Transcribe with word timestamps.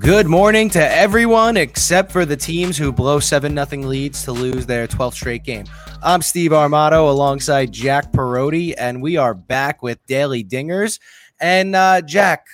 Good 0.00 0.26
morning 0.26 0.70
to 0.70 0.80
everyone 0.80 1.56
except 1.56 2.10
for 2.10 2.24
the 2.24 2.36
teams 2.36 2.76
who 2.76 2.90
blow 2.90 3.20
7 3.20 3.54
0 3.54 3.82
leads 3.82 4.24
to 4.24 4.32
lose 4.32 4.66
their 4.66 4.88
12th 4.88 5.12
straight 5.12 5.44
game. 5.44 5.66
I'm 6.02 6.20
Steve 6.20 6.50
Armato 6.50 7.08
alongside 7.08 7.70
Jack 7.70 8.10
Perotti, 8.10 8.74
and 8.76 9.00
we 9.00 9.16
are 9.16 9.34
back 9.34 9.82
with 9.82 10.04
Daily 10.06 10.42
Dingers. 10.42 10.98
And 11.38 11.76
uh, 11.76 12.00
Jack, 12.00 12.46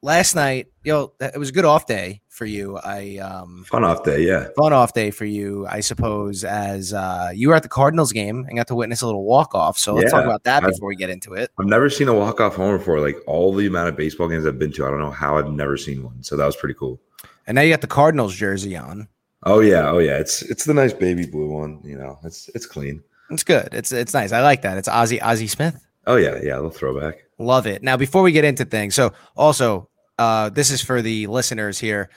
last 0.00 0.34
night, 0.34 0.68
you 0.86 0.92
know, 0.92 1.12
it 1.20 1.36
was 1.36 1.48
a 1.48 1.52
good 1.52 1.64
off 1.64 1.86
day 1.86 2.22
for 2.28 2.46
you. 2.46 2.78
I 2.78 3.16
um 3.16 3.64
fun 3.64 3.82
off 3.82 4.04
day, 4.04 4.20
yeah. 4.20 4.46
Fun 4.56 4.72
off 4.72 4.92
day 4.92 5.10
for 5.10 5.24
you, 5.24 5.66
I 5.66 5.80
suppose, 5.80 6.44
as 6.44 6.94
uh 6.94 7.32
you 7.34 7.48
were 7.48 7.56
at 7.56 7.64
the 7.64 7.68
Cardinals 7.68 8.12
game 8.12 8.44
and 8.46 8.56
got 8.56 8.68
to 8.68 8.76
witness 8.76 9.02
a 9.02 9.06
little 9.06 9.24
walk 9.24 9.52
off. 9.52 9.78
So 9.78 9.94
let's 9.94 10.04
yeah, 10.04 10.10
talk 10.18 10.24
about 10.24 10.44
that 10.44 10.62
I've, 10.62 10.70
before 10.70 10.88
we 10.88 10.94
get 10.94 11.10
into 11.10 11.34
it. 11.34 11.50
I've 11.58 11.66
never 11.66 11.90
seen 11.90 12.06
a 12.06 12.14
walk 12.14 12.40
off 12.40 12.54
home 12.54 12.78
before. 12.78 13.00
Like 13.00 13.16
all 13.26 13.52
the 13.52 13.66
amount 13.66 13.88
of 13.88 13.96
baseball 13.96 14.28
games 14.28 14.46
I've 14.46 14.60
been 14.60 14.70
to, 14.72 14.86
I 14.86 14.90
don't 14.90 15.00
know 15.00 15.10
how 15.10 15.38
I've 15.38 15.50
never 15.50 15.76
seen 15.76 16.04
one. 16.04 16.22
So 16.22 16.36
that 16.36 16.46
was 16.46 16.54
pretty 16.54 16.74
cool. 16.74 17.00
And 17.48 17.56
now 17.56 17.62
you 17.62 17.70
got 17.70 17.80
the 17.80 17.88
Cardinals 17.88 18.36
jersey 18.36 18.76
on. 18.76 19.08
Oh 19.42 19.58
yeah, 19.58 19.90
oh 19.90 19.98
yeah. 19.98 20.18
It's 20.18 20.42
it's 20.42 20.66
the 20.66 20.74
nice 20.74 20.92
baby 20.92 21.26
blue 21.26 21.48
one. 21.48 21.80
You 21.82 21.98
know, 21.98 22.20
it's 22.22 22.48
it's 22.54 22.66
clean. 22.66 23.02
It's 23.30 23.42
good. 23.42 23.70
It's 23.72 23.90
it's 23.90 24.14
nice. 24.14 24.30
I 24.30 24.40
like 24.40 24.62
that. 24.62 24.78
It's 24.78 24.88
Ozzie 24.88 25.20
Ozzie 25.20 25.48
Smith. 25.48 25.84
Oh 26.06 26.14
yeah, 26.14 26.38
yeah. 26.44 26.54
A 26.54 26.56
little 26.56 26.70
throwback. 26.70 27.24
Love 27.38 27.66
it. 27.66 27.82
Now 27.82 27.96
before 27.96 28.22
we 28.22 28.30
get 28.30 28.44
into 28.44 28.64
things, 28.64 28.94
so 28.94 29.12
also 29.36 29.88
uh, 30.18 30.50
this 30.50 30.70
is 30.70 30.82
for 30.82 31.02
the 31.02 31.26
listeners 31.26 31.78
here. 31.78 32.10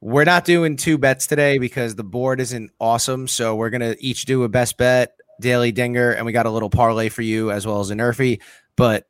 We're 0.00 0.24
not 0.24 0.44
doing 0.44 0.76
two 0.76 0.98
bets 0.98 1.26
today 1.26 1.58
because 1.58 1.94
the 1.94 2.04
board 2.04 2.40
isn't 2.40 2.70
awesome. 2.80 3.28
So 3.28 3.56
we're 3.56 3.70
gonna 3.70 3.96
each 3.98 4.24
do 4.24 4.44
a 4.44 4.48
best 4.48 4.78
bet, 4.78 5.16
daily 5.40 5.72
dinger, 5.72 6.12
and 6.12 6.24
we 6.24 6.32
got 6.32 6.46
a 6.46 6.50
little 6.50 6.70
parlay 6.70 7.08
for 7.08 7.22
you 7.22 7.50
as 7.50 7.66
well 7.66 7.80
as 7.80 7.90
a 7.90 7.94
nerfy. 7.94 8.40
But 8.76 9.06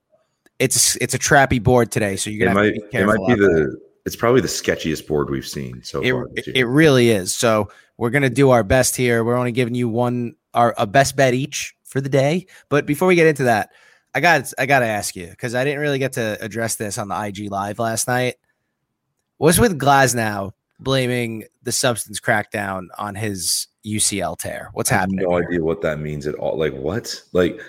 it's 0.58 0.96
it's 0.96 1.14
a 1.14 1.18
trappy 1.18 1.62
board 1.62 1.92
today, 1.92 2.16
so 2.16 2.30
you're 2.30 2.46
gonna 2.46 2.60
it 2.60 2.74
might, 2.92 3.00
it 3.00 3.06
might 3.06 3.26
be 3.28 3.40
the 3.40 3.48
there. 3.48 3.72
it's 4.04 4.16
probably 4.16 4.40
the 4.40 4.48
sketchiest 4.48 5.06
board 5.06 5.30
we've 5.30 5.46
seen 5.46 5.82
so 5.82 6.00
it, 6.02 6.10
far. 6.12 6.28
It 6.36 6.66
really 6.66 7.10
is. 7.10 7.34
So 7.34 7.70
we're 7.96 8.10
gonna 8.10 8.30
do 8.30 8.50
our 8.50 8.64
best 8.64 8.96
here. 8.96 9.22
We're 9.22 9.36
only 9.36 9.52
giving 9.52 9.74
you 9.74 9.88
one 9.88 10.34
our 10.54 10.74
a 10.76 10.86
best 10.86 11.14
bet 11.14 11.34
each 11.34 11.74
for 11.84 12.00
the 12.00 12.08
day. 12.08 12.46
But 12.68 12.84
before 12.84 13.06
we 13.06 13.14
get 13.14 13.28
into 13.28 13.44
that, 13.44 13.70
I 14.14 14.20
got 14.20 14.52
I 14.58 14.66
got 14.66 14.80
to 14.80 14.86
ask 14.86 15.14
you 15.14 15.28
because 15.28 15.54
I 15.54 15.64
didn't 15.64 15.80
really 15.80 15.98
get 15.98 16.14
to 16.14 16.36
address 16.40 16.76
this 16.76 16.98
on 16.98 17.08
the 17.08 17.24
IG 17.24 17.50
live 17.50 17.78
last 17.78 18.08
night. 18.08 18.36
What's 19.38 19.58
with 19.58 19.78
Glasnow 19.78 20.52
blaming 20.80 21.44
the 21.62 21.72
substance 21.72 22.20
crackdown 22.20 22.88
on 22.98 23.14
his 23.14 23.68
UCL 23.86 24.38
tear? 24.38 24.70
What's 24.72 24.90
happening? 24.90 25.24
no 25.24 25.36
here? 25.36 25.46
idea 25.46 25.64
what 25.64 25.82
that 25.82 26.00
means 26.00 26.26
at 26.26 26.34
all. 26.34 26.58
Like 26.58 26.74
what? 26.74 27.22
Like 27.32 27.60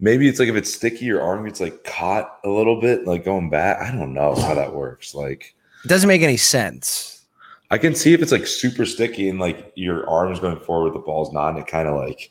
maybe 0.00 0.28
it's 0.28 0.38
like 0.38 0.48
if 0.48 0.56
it's 0.56 0.72
sticky, 0.72 1.04
your 1.04 1.22
arm 1.22 1.44
gets 1.44 1.60
like 1.60 1.84
caught 1.84 2.38
a 2.44 2.48
little 2.48 2.80
bit, 2.80 3.06
like 3.06 3.24
going 3.24 3.48
back. 3.50 3.80
I 3.80 3.92
don't 3.96 4.14
know 4.14 4.34
how 4.34 4.54
that 4.54 4.74
works. 4.74 5.14
Like 5.14 5.54
it 5.84 5.88
doesn't 5.88 6.08
make 6.08 6.22
any 6.22 6.36
sense. 6.36 7.24
I 7.70 7.78
can 7.78 7.94
see 7.94 8.12
if 8.12 8.22
it's 8.22 8.32
like 8.32 8.46
super 8.46 8.84
sticky 8.84 9.28
and 9.28 9.38
like 9.38 9.72
your 9.74 10.08
arm's 10.08 10.40
going 10.40 10.60
forward, 10.60 10.94
the 10.94 10.98
ball's 10.98 11.32
not, 11.32 11.50
and 11.50 11.58
it 11.58 11.66
kind 11.66 11.88
of 11.88 11.96
like 11.96 12.30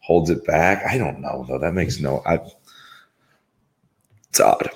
holds 0.00 0.30
it 0.30 0.44
back. 0.46 0.84
I 0.86 0.98
don't 0.98 1.20
know 1.20 1.44
though. 1.48 1.58
That 1.58 1.74
makes 1.74 2.00
no. 2.00 2.22
I 2.26 2.40
it's 4.30 4.40
odd. 4.40 4.70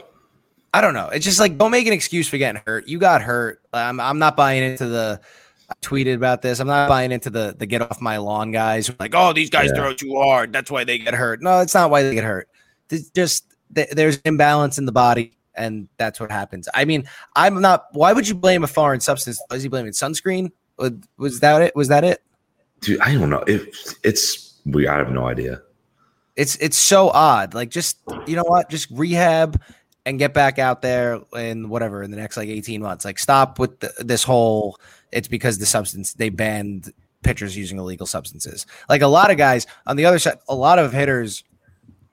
I 0.75 0.81
don't 0.81 0.95
know. 0.95 1.08
It's 1.08 1.25
just 1.25 1.41
like 1.41 1.58
don't 1.58 1.70
make 1.70 1.86
an 1.86 1.92
excuse 1.92 2.28
for 2.28 2.39
getting 2.39 2.62
hurt. 2.67 2.89
You 2.89 2.98
got 2.98 3.22
hurt. 3.22 3.61
I'm 3.72 4.00
I'm 4.00 4.19
not 4.19 4.36
buying 4.36 4.62
into 4.62 4.86
the 4.86 5.20
I 5.69 5.75
tweeted 5.83 6.14
about 6.14 6.42
this. 6.42 6.61
I'm 6.61 6.67
not 6.67 6.89
buying 6.89 7.12
into 7.12 7.31
the 7.31 7.55
the 7.59 7.67
get 7.67 7.83
off 7.83 8.00
my 8.00 8.19
lawn 8.19 8.53
guys. 8.53 8.91
Like, 8.98 9.14
oh, 9.14 9.33
these 9.33 9.50
guys 9.50 9.70
yeah. 9.70 9.81
throw 9.81 9.94
too 9.94 10.14
hard. 10.17 10.53
That's 10.53 10.70
why 10.70 10.84
they 10.84 10.98
get 10.98 11.14
hurt. 11.14 11.42
No, 11.42 11.61
it's 11.61 11.75
not 11.75 11.91
why 11.91 12.03
they 12.03 12.14
get 12.14 12.25
hurt. 12.25 12.48
It's 12.91 13.11
just 13.11 13.47
there's 13.71 14.19
imbalance 14.25 14.78
in 14.78 14.84
the 14.84 14.93
body, 14.93 15.32
and 15.54 15.88
that's 15.97 16.21
what 16.21 16.31
happens. 16.31 16.69
I 16.75 16.84
mean, 16.84 17.09
I'm 17.37 17.60
not. 17.60 17.87
Why 17.93 18.12
would 18.12 18.28
you 18.28 18.34
blame 18.34 18.65
a 18.65 18.66
foreign 18.66 19.00
substance? 19.00 19.41
Was 19.50 19.62
he 19.62 19.69
blaming 19.69 19.93
sunscreen? 19.93 20.50
Was 21.16 21.41
that 21.41 21.62
it? 21.62 21.77
Was 21.77 21.88
that 21.88 22.04
it? 22.04 22.22
Dude, 22.81 23.00
I 23.00 23.15
don't 23.15 23.31
know. 23.31 23.44
It, 23.47 23.75
it's 24.04 24.60
we. 24.66 24.87
I 24.87 24.97
have 24.97 25.10
no 25.10 25.27
idea. 25.27 25.62
It's 26.37 26.56
it's 26.56 26.78
so 26.78 27.10
odd. 27.10 27.54
Like 27.54 27.70
just 27.70 27.98
you 28.26 28.37
know 28.37 28.44
what? 28.44 28.70
Just 28.70 28.88
rehab 28.91 29.60
and 30.04 30.19
get 30.19 30.34
back 30.34 30.59
out 30.59 30.82
there 30.82 31.20
in 31.37 31.69
whatever 31.69 32.03
in 32.03 32.10
the 32.10 32.16
next 32.16 32.37
like 32.37 32.48
18 32.48 32.82
months. 32.82 33.04
Like 33.04 33.19
stop 33.19 33.59
with 33.59 33.78
the, 33.81 33.93
this 33.98 34.25
whole 34.25 34.78
it's 35.12 35.28
because 35.28 35.59
the 35.59 35.66
substance 35.66 36.15
they 36.15 36.31
banned 36.31 36.92
pitchers 37.22 37.56
using 37.56 37.78
illegal 37.78 38.06
substances. 38.06 38.66
Like 38.88 39.03
a 39.03 39.06
lot 39.06 39.31
of 39.31 39.37
guys 39.37 39.66
on 39.87 39.97
the 39.97 40.04
other 40.04 40.19
side, 40.19 40.38
a 40.48 40.54
lot 40.54 40.78
of 40.78 40.92
hitters 40.92 41.44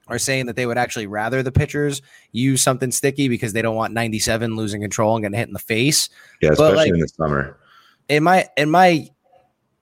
are 0.07 0.19
saying 0.19 0.47
that 0.47 0.55
they 0.55 0.65
would 0.65 0.77
actually 0.77 1.07
rather 1.07 1.43
the 1.43 1.51
pitchers 1.51 2.01
use 2.31 2.61
something 2.61 2.91
sticky 2.91 3.27
because 3.27 3.53
they 3.53 3.61
don't 3.61 3.75
want 3.75 3.93
97 3.93 4.55
losing 4.55 4.81
control 4.81 5.15
and 5.15 5.23
getting 5.23 5.37
hit 5.37 5.47
in 5.47 5.53
the 5.53 5.59
face. 5.59 6.09
Yeah, 6.41 6.51
especially 6.51 6.75
like, 6.75 6.89
in 6.89 6.99
the 6.99 7.07
summer. 7.07 7.57
In 8.07 8.23
my 8.23 8.47
in 8.57 8.69
my 8.69 9.07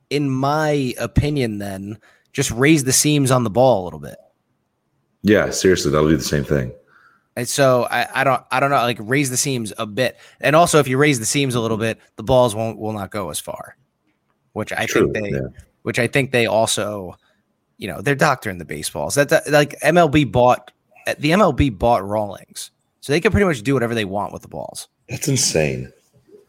in 0.09 0.29
my 0.29 0.93
opinion, 0.99 1.57
then 1.57 1.97
just 2.33 2.51
raise 2.51 2.83
the 2.83 2.93
seams 2.93 3.31
on 3.31 3.43
the 3.43 3.49
ball 3.49 3.83
a 3.83 3.85
little 3.85 3.99
bit. 3.99 4.17
Yeah, 5.21 5.49
seriously, 5.49 5.91
that'll 5.91 6.09
do 6.09 6.17
the 6.17 6.23
same 6.23 6.43
thing. 6.43 6.71
And 7.35 7.47
so 7.47 7.87
I, 7.91 8.21
I 8.21 8.23
don't 8.23 8.43
I 8.49 8.59
don't 8.59 8.71
know 8.71 8.77
like 8.77 8.97
raise 8.99 9.29
the 9.29 9.37
seams 9.37 9.71
a 9.77 9.85
bit, 9.85 10.17
and 10.41 10.55
also 10.55 10.79
if 10.79 10.87
you 10.87 10.97
raise 10.97 11.19
the 11.19 11.25
seams 11.25 11.53
a 11.53 11.59
little 11.59 11.77
bit, 11.77 11.99
the 12.15 12.23
balls 12.23 12.55
won't 12.55 12.79
will 12.79 12.93
not 12.93 13.11
go 13.11 13.29
as 13.29 13.39
far, 13.39 13.77
which 14.53 14.73
I 14.73 14.87
True, 14.87 15.11
think 15.11 15.13
they 15.13 15.37
yeah. 15.37 15.47
which 15.83 15.99
I 15.99 16.07
think 16.07 16.31
they 16.31 16.47
also, 16.47 17.15
you 17.77 17.87
know, 17.87 18.01
they're 18.01 18.15
doctoring 18.15 18.57
the 18.57 18.65
baseballs. 18.65 19.13
That, 19.13 19.29
that 19.29 19.51
like 19.51 19.79
MLB 19.81 20.31
bought 20.31 20.71
the 21.19 21.29
MLB 21.29 21.77
bought 21.77 22.03
Rawlings, 22.03 22.71
so 23.01 23.13
they 23.13 23.21
can 23.21 23.31
pretty 23.31 23.45
much 23.45 23.61
do 23.61 23.75
whatever 23.75 23.93
they 23.93 24.05
want 24.05 24.33
with 24.33 24.41
the 24.41 24.47
balls. 24.47 24.87
That's 25.07 25.27
insane. 25.27 25.93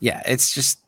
Yeah, 0.01 0.23
it's 0.25 0.55
just 0.55 0.78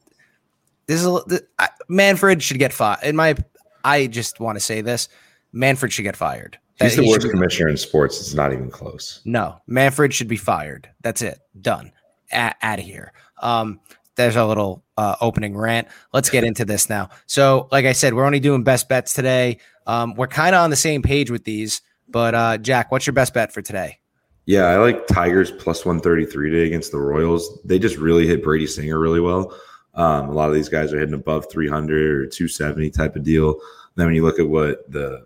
this 0.87 1.05
is 1.05 1.07
a, 1.07 1.69
Manfred 1.89 2.43
should 2.43 2.59
get 2.59 2.73
fired. 2.73 3.05
In 3.05 3.17
my, 3.17 3.37
I 3.85 4.07
just 4.07 4.41
want 4.41 4.57
to 4.57 4.61
say 4.61 4.81
this: 4.81 5.11
Manfred 5.53 5.93
should 5.93 6.05
get 6.05 6.17
fired. 6.17 6.59
He's 6.81 6.97
the 6.97 7.03
he 7.03 7.11
worst 7.11 7.31
commissioner 7.31 7.69
in 7.69 7.77
sports. 7.77 8.21
It's 8.21 8.35
not 8.35 8.53
even 8.53 8.71
close. 8.71 9.21
No, 9.25 9.61
Manfred 9.67 10.15
should 10.15 10.29
be 10.29 10.37
fired. 10.37 10.89
That's 11.03 11.23
it. 11.23 11.39
Done. 11.61 11.93
A- 12.33 12.55
out 12.63 12.79
of 12.79 12.85
here. 12.85 13.13
Um, 13.43 13.81
there's 14.17 14.37
a 14.37 14.45
little 14.45 14.83
uh, 14.97 15.17
opening 15.21 15.57
rant. 15.57 15.89
Let's 16.13 16.31
get 16.31 16.45
into 16.45 16.65
this 16.65 16.89
now. 16.91 17.11
So, 17.27 17.69
like 17.73 17.87
I 17.87 17.93
said, 17.93 18.15
we're 18.15 18.27
only 18.27 18.41
doing 18.41 18.63
best 18.63 18.89
bets 18.89 19.15
today. 19.15 19.59
Um, 19.87 20.15
we're 20.15 20.27
kind 20.27 20.55
of 20.55 20.63
on 20.63 20.71
the 20.71 20.77
same 20.77 21.03
page 21.03 21.31
with 21.31 21.45
these, 21.45 21.81
but 22.09 22.35
uh, 22.35 22.59
Jack, 22.59 22.93
what's 22.93 23.07
your 23.07 23.15
best 23.15 23.33
bet 23.35 23.53
for 23.53 23.63
today? 23.63 23.99
Yeah, 24.47 24.65
I 24.65 24.77
like 24.77 25.07
Tigers 25.07 25.51
plus 25.51 25.85
133 25.85 26.51
today 26.51 26.67
against 26.67 26.93
the 26.93 26.99
Royals. 26.99 27.61
They 27.65 27.79
just 27.79 27.97
really 27.97 28.27
hit 28.27 28.43
Brady 28.43 28.67
Singer 28.67 28.99
really 28.99 29.21
well. 29.21 29.55
Um, 29.95 30.29
a 30.29 30.33
lot 30.33 30.49
of 30.49 30.55
these 30.55 30.69
guys 30.69 30.93
are 30.93 30.99
hitting 30.99 31.15
above 31.15 31.51
300 31.51 32.11
or 32.11 32.27
270 32.27 32.91
type 32.91 33.17
of 33.17 33.23
deal. 33.23 33.57
then 33.97 34.07
when 34.07 34.15
you 34.15 34.25
look 34.25 34.39
at 34.39 34.49
what 34.49 34.91
the 34.91 35.25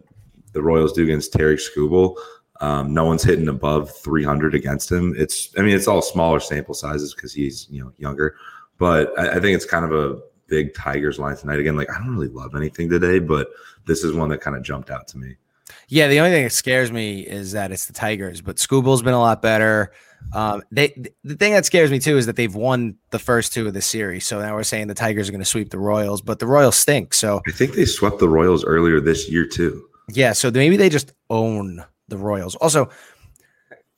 the 0.55 0.63
Royals 0.63 0.93
do 0.93 1.03
against 1.03 1.33
Tarik 1.33 1.61
Skubal. 1.61 2.17
Um, 2.61 2.95
no 2.95 3.05
one's 3.05 3.23
hitting 3.23 3.49
above 3.49 3.95
300 3.99 4.55
against 4.55 4.91
him. 4.91 5.15
It's, 5.19 5.51
I 5.59 5.63
mean, 5.63 5.75
it's 5.75 5.89
all 5.89 6.01
smaller 6.01 6.41
sample 6.41 6.75
sizes 6.75 7.13
because 7.15 7.35
he's, 7.35 7.67
you 7.69 7.83
know, 7.83 7.93
younger. 7.99 8.37
But 8.79 9.13
I, 9.19 9.37
I, 9.37 9.41
think 9.41 9.57
it's 9.57 9.67
kind 9.67 9.85
of 9.85 9.93
a 9.93 10.21
big 10.47 10.73
Tigers 10.75 11.19
line 11.19 11.37
tonight. 11.37 11.59
Again, 11.59 11.77
like 11.77 11.91
I 11.91 11.99
don't 11.99 12.15
really 12.15 12.29
love 12.29 12.55
anything 12.55 12.89
today, 12.89 13.19
but 13.19 13.49
this 13.87 14.05
is 14.05 14.15
one 14.15 14.29
that 14.31 14.41
kind 14.41 14.57
of 14.57 14.63
jumped 14.63 14.91
out 14.91 15.09
to 15.09 15.19
me. 15.19 15.37
Yeah, 15.89 16.09
the 16.09 16.21
only 16.21 16.31
thing 16.31 16.45
that 16.45 16.51
scares 16.51 16.93
me 16.93 17.21
is 17.21 17.53
that 17.53 17.73
it's 17.73 17.87
the 17.87 17.93
Tigers, 17.93 18.41
but 18.41 18.57
Skubal's 18.57 19.03
been 19.03 19.15
a 19.15 19.21
lot 19.21 19.43
better. 19.43 19.93
Um, 20.33 20.63
they 20.71 20.95
the 21.23 21.37
thing 21.37 21.53
that 21.53 21.67
scares 21.67 21.91
me 21.91 21.99
too 21.99 22.17
is 22.17 22.27
that 22.27 22.37
they've 22.37 22.55
won 22.55 22.97
the 23.11 23.19
first 23.19 23.53
two 23.53 23.67
of 23.67 23.75
the 23.75 23.83
series. 23.83 24.27
So 24.27 24.41
now 24.41 24.55
we're 24.55 24.63
saying 24.63 24.87
the 24.87 24.95
Tigers 24.95 25.29
are 25.29 25.33
going 25.33 25.41
to 25.41 25.45
sweep 25.45 25.71
the 25.71 25.79
Royals, 25.79 26.23
but 26.23 26.39
the 26.39 26.47
Royals 26.47 26.77
stink. 26.77 27.13
So 27.15 27.41
I 27.47 27.51
think 27.51 27.75
they 27.75 27.85
swept 27.85 28.19
the 28.19 28.29
Royals 28.29 28.65
earlier 28.65 29.01
this 29.01 29.29
year 29.29 29.47
too. 29.47 29.87
Yeah, 30.09 30.33
so 30.33 30.51
maybe 30.51 30.77
they 30.77 30.89
just 30.89 31.13
own 31.31 31.85
the 32.09 32.19
Royals. 32.19 32.55
Also, 32.57 32.91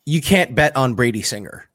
you 0.04 0.20
can't 0.20 0.54
bet 0.54 0.76
on 0.76 0.94
Brady 0.94 1.22
Singer. 1.22 1.68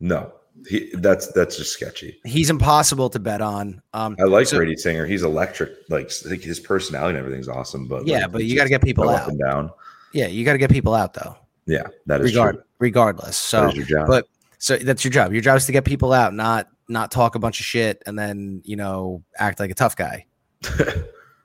No, 0.00 0.32
he, 0.68 0.90
that's 0.94 1.28
that's 1.28 1.56
just 1.56 1.72
sketchy. 1.72 2.20
He's 2.24 2.50
impossible 2.50 3.10
to 3.10 3.18
bet 3.18 3.40
on. 3.40 3.82
Um, 3.92 4.16
I 4.20 4.24
like 4.24 4.46
so, 4.46 4.56
Brady 4.56 4.76
Singer. 4.76 5.06
He's 5.06 5.22
electric. 5.22 5.72
Like 5.88 6.10
his 6.10 6.60
personality 6.60 7.16
and 7.16 7.18
everything's 7.18 7.48
awesome. 7.48 7.88
But 7.88 8.06
yeah, 8.06 8.22
like, 8.22 8.32
but 8.32 8.44
you 8.44 8.56
got 8.56 8.64
to 8.64 8.70
get 8.70 8.82
people 8.82 9.08
out 9.08 9.28
and 9.28 9.38
down. 9.38 9.70
Yeah, 10.12 10.26
you 10.26 10.44
got 10.44 10.52
to 10.52 10.58
get 10.58 10.70
people 10.70 10.94
out 10.94 11.14
though. 11.14 11.36
Yeah, 11.66 11.86
that 12.06 12.20
is 12.20 12.32
Regard, 12.32 12.56
true. 12.56 12.64
Regardless, 12.78 13.36
so 13.36 13.72
but 14.06 14.26
so 14.58 14.76
that's 14.76 15.04
your 15.04 15.12
job. 15.12 15.32
Your 15.32 15.42
job 15.42 15.56
is 15.56 15.66
to 15.66 15.72
get 15.72 15.84
people 15.84 16.12
out, 16.12 16.34
not 16.34 16.68
not 16.88 17.10
talk 17.10 17.34
a 17.34 17.38
bunch 17.38 17.60
of 17.60 17.66
shit 17.66 18.02
and 18.06 18.18
then 18.18 18.62
you 18.64 18.76
know 18.76 19.22
act 19.38 19.60
like 19.60 19.70
a 19.70 19.74
tough 19.74 19.96
guy. 19.96 20.26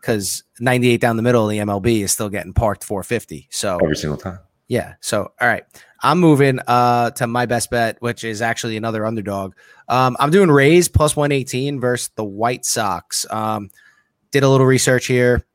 because 0.08 0.44
98 0.62 1.02
down 1.02 1.18
the 1.18 1.22
middle 1.22 1.44
of 1.44 1.50
the 1.50 1.58
MLB 1.58 2.02
is 2.02 2.14
still 2.14 2.30
getting 2.30 2.54
parked 2.54 2.86
450. 2.86 3.50
So 3.52 3.78
every 3.82 3.98
single 3.98 4.18
time. 4.18 4.40
Yeah. 4.70 4.94
So 5.02 5.34
all 5.42 5.48
right. 5.48 5.66
I'm 6.02 6.20
moving 6.20 6.60
uh 6.66 7.12
to 7.12 7.28
my 7.28 7.46
best 7.46 7.70
bet, 7.70 7.98
which 8.02 8.24
is 8.24 8.42
actually 8.42 8.78
another 8.78 9.06
underdog. 9.06 9.54
Um, 9.90 10.16
I'm 10.20 10.32
doing 10.32 10.50
Rays 10.50 10.88
plus 10.88 11.16
118 11.18 11.82
versus 11.82 12.10
the 12.16 12.24
White 12.24 12.64
Sox. 12.64 13.26
Um, 13.30 13.70
did 14.32 14.44
a 14.44 14.50
little 14.50 14.66
research 14.66 15.08
here. 15.08 15.46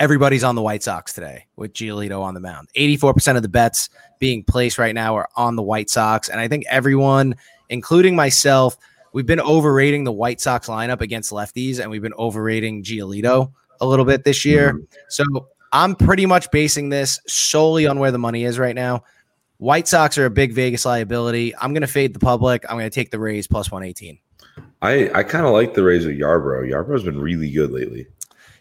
Everybody's 0.00 0.44
on 0.44 0.54
the 0.54 0.62
White 0.62 0.82
Sox 0.82 1.12
today 1.12 1.46
with 1.56 1.74
Giolito 1.74 2.22
on 2.22 2.32
the 2.32 2.40
mound. 2.40 2.68
84% 2.76 3.36
of 3.36 3.42
the 3.42 3.48
bets 3.48 3.90
being 4.18 4.44
placed 4.44 4.78
right 4.78 4.94
now 4.94 5.16
are 5.16 5.28
on 5.36 5.56
the 5.56 5.62
White 5.62 5.90
Sox. 5.90 6.28
And 6.28 6.40
I 6.40 6.46
think 6.48 6.64
everyone, 6.70 7.34
including 7.68 8.14
myself, 8.14 8.76
we've 9.12 9.26
been 9.26 9.40
overrating 9.40 10.04
the 10.04 10.12
White 10.12 10.40
Sox 10.40 10.68
lineup 10.68 11.00
against 11.00 11.32
lefties, 11.32 11.80
and 11.80 11.90
we've 11.90 12.02
been 12.02 12.14
overrating 12.18 12.82
Giolito 12.82 13.52
a 13.80 13.86
little 13.86 14.04
bit 14.04 14.24
this 14.24 14.44
year. 14.44 14.74
Mhm. 14.74 14.86
So 15.08 15.24
I'm 15.72 15.94
pretty 15.94 16.26
much 16.26 16.50
basing 16.50 16.88
this 16.88 17.20
solely 17.26 17.86
on 17.86 17.98
where 17.98 18.10
the 18.10 18.18
money 18.18 18.44
is 18.44 18.58
right 18.58 18.74
now. 18.74 19.04
White 19.58 19.88
Sox 19.88 20.16
are 20.18 20.24
a 20.24 20.30
big 20.30 20.52
Vegas 20.52 20.84
liability. 20.84 21.54
I'm 21.56 21.72
going 21.72 21.82
to 21.82 21.88
fade 21.88 22.14
the 22.14 22.20
public. 22.20 22.64
I'm 22.68 22.76
going 22.76 22.88
to 22.88 22.94
take 22.94 23.10
the 23.10 23.18
Rays 23.18 23.46
plus 23.46 23.70
118. 23.70 24.18
I 24.82 25.10
I 25.12 25.22
kind 25.24 25.46
of 25.46 25.52
like 25.52 25.74
the 25.74 25.82
Rays 25.82 26.06
with 26.06 26.18
Yarbrough. 26.18 26.70
Yarbrough's 26.70 27.04
been 27.04 27.20
really 27.20 27.50
good 27.50 27.70
lately. 27.70 28.06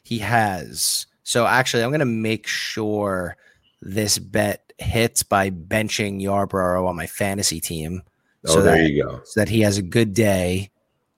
He 0.04 0.20
has. 0.20 1.06
So 1.24 1.46
actually, 1.46 1.84
I'm 1.84 1.90
going 1.90 2.00
to 2.00 2.06
make 2.06 2.48
sure 2.48 3.38
this 3.82 4.18
bet 4.18 4.74
hits 4.80 5.24
by 5.24 5.50
benching 5.50 6.22
Yarbrough 6.22 6.88
on 6.88 6.96
my 6.96 7.08
fantasy 7.08 7.60
team 7.60 8.02
Oh, 8.46 8.54
So 8.56 8.62
there 8.62 8.78
that- 8.78 8.90
you 8.92 9.04
go. 9.04 9.22
so 9.24 9.40
that 9.40 9.50
he 9.50 9.62
has 9.62 9.78
a 9.78 9.82
good 9.82 10.14
day. 10.14 10.70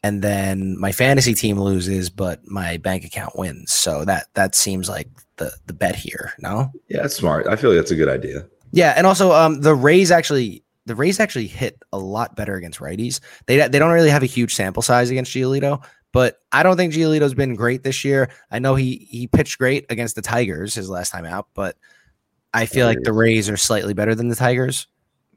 And 0.01 0.21
then 0.21 0.79
my 0.79 0.93
fantasy 0.93 1.33
team 1.33 1.59
loses, 1.59 2.09
but 2.09 2.39
my 2.47 2.77
bank 2.77 3.03
account 3.03 3.37
wins. 3.37 3.73
So 3.73 4.05
that 4.05 4.27
that 4.33 4.55
seems 4.55 4.87
like 4.87 5.09
the 5.35 5.51
the 5.67 5.73
bet 5.73 5.95
here. 5.95 6.31
No, 6.39 6.71
Yeah, 6.87 7.01
that's 7.01 7.15
smart. 7.15 7.47
I 7.47 7.57
feel 7.57 7.71
like 7.71 7.79
that's 7.79 7.91
a 7.91 7.95
good 7.97 8.07
idea. 8.07 8.45
Yeah, 8.71 8.93
and 8.95 9.05
also 9.05 9.33
um 9.33 9.59
the 9.59 9.75
Rays 9.75 10.09
actually 10.09 10.63
the 10.85 10.95
Rays 10.95 11.19
actually 11.19 11.47
hit 11.47 11.83
a 11.91 11.99
lot 11.99 12.37
better 12.37 12.55
against 12.55 12.79
righties. 12.79 13.19
They 13.45 13.57
they 13.67 13.77
don't 13.77 13.91
really 13.91 14.09
have 14.09 14.23
a 14.23 14.27
huge 14.27 14.55
sample 14.55 14.81
size 14.81 15.09
against 15.09 15.33
Giolito, 15.33 15.83
but 16.13 16.39
I 16.53 16.63
don't 16.63 16.77
think 16.77 16.93
Giolito's 16.93 17.33
been 17.33 17.55
great 17.55 17.83
this 17.83 18.05
year. 18.05 18.29
I 18.49 18.59
know 18.59 18.75
he 18.75 19.05
he 19.11 19.27
pitched 19.27 19.57
great 19.57 19.85
against 19.89 20.15
the 20.15 20.21
Tigers 20.21 20.75
his 20.75 20.89
last 20.89 21.09
time 21.11 21.25
out, 21.25 21.47
but 21.53 21.75
I 22.53 22.67
feel 22.67 22.87
like 22.87 23.01
the 23.03 23.11
Rays 23.13 23.49
are 23.49 23.57
slightly 23.57 23.93
better 23.93 24.15
than 24.15 24.29
the 24.29 24.35
Tigers. 24.35 24.87